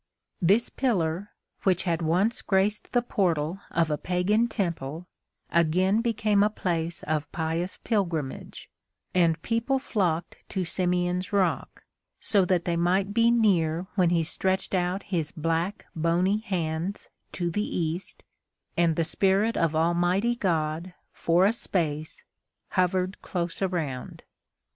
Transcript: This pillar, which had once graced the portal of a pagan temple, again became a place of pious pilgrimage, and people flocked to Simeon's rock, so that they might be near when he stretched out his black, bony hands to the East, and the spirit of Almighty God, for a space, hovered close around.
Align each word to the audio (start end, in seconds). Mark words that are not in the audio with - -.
This 0.41 0.69
pillar, 0.69 1.29
which 1.61 1.83
had 1.83 2.01
once 2.01 2.41
graced 2.41 2.91
the 2.91 3.03
portal 3.03 3.59
of 3.69 3.91
a 3.91 3.99
pagan 3.99 4.47
temple, 4.47 5.05
again 5.51 6.01
became 6.01 6.41
a 6.41 6.49
place 6.49 7.03
of 7.03 7.31
pious 7.31 7.77
pilgrimage, 7.77 8.67
and 9.13 9.39
people 9.43 9.77
flocked 9.77 10.37
to 10.49 10.65
Simeon's 10.65 11.31
rock, 11.31 11.83
so 12.19 12.45
that 12.45 12.65
they 12.65 12.75
might 12.75 13.13
be 13.13 13.29
near 13.29 13.85
when 13.93 14.09
he 14.09 14.23
stretched 14.23 14.73
out 14.73 15.03
his 15.03 15.29
black, 15.29 15.85
bony 15.95 16.39
hands 16.39 17.07
to 17.33 17.51
the 17.51 17.61
East, 17.79 18.23
and 18.75 18.95
the 18.95 19.03
spirit 19.03 19.55
of 19.55 19.75
Almighty 19.75 20.33
God, 20.35 20.95
for 21.11 21.45
a 21.45 21.53
space, 21.53 22.23
hovered 22.69 23.21
close 23.21 23.61
around. 23.61 24.23